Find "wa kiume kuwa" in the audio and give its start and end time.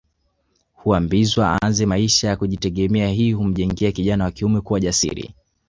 4.23-4.79